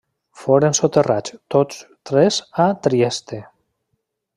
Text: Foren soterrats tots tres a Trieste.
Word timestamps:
Foren 0.43 0.77
soterrats 0.79 1.35
tots 1.57 1.85
tres 2.13 2.43
a 2.67 2.69
Trieste. 2.89 3.45